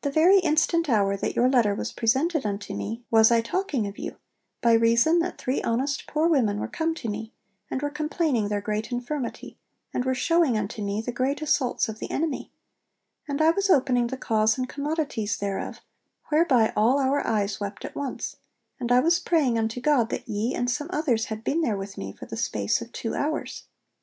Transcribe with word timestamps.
'The 0.00 0.10
very 0.10 0.38
instant 0.38 0.88
hour 0.88 1.18
that 1.18 1.36
your 1.36 1.46
letter 1.46 1.74
was 1.74 1.92
presented 1.92 2.46
unto 2.46 2.72
me, 2.72 3.04
was 3.10 3.30
I 3.30 3.42
talking 3.42 3.86
of 3.86 3.98
you, 3.98 4.16
by 4.62 4.72
reason 4.72 5.18
that 5.18 5.36
three 5.36 5.60
honest 5.62 6.06
poor 6.06 6.28
women 6.30 6.58
were 6.58 6.66
come 6.66 6.94
to 6.94 7.10
me, 7.10 7.34
and 7.70 7.82
were 7.82 7.90
complaining 7.90 8.48
their 8.48 8.62
great 8.62 8.90
infirmity, 8.90 9.58
and 9.92 10.06
were 10.06 10.14
showing 10.14 10.56
unto 10.56 10.80
me 10.80 11.02
the 11.02 11.12
great 11.12 11.42
assaults 11.42 11.90
of 11.90 11.98
the 11.98 12.10
enemy, 12.10 12.50
and 13.28 13.42
I 13.42 13.50
was 13.50 13.68
opening 13.68 14.06
the 14.06 14.16
cause 14.16 14.56
and 14.56 14.66
commodities 14.66 15.36
thereof, 15.36 15.80
whereby 16.30 16.72
all 16.74 16.98
our 16.98 17.20
eyes 17.26 17.60
wept 17.60 17.84
at 17.84 17.94
once; 17.94 18.36
and 18.78 18.90
I 18.90 19.00
was 19.00 19.20
praying 19.20 19.58
unto 19.58 19.78
God 19.82 20.08
that 20.08 20.26
ye 20.26 20.54
and 20.54 20.70
some 20.70 20.88
others 20.90 21.26
had 21.26 21.44
been 21.44 21.60
there 21.60 21.76
with 21.76 21.98
me 21.98 22.14
for 22.14 22.24
the 22.24 22.38
space 22.38 22.80
of 22.80 22.92
two 22.92 23.14
hours. 23.14 23.64